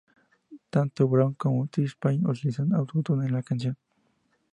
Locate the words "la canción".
3.33-3.77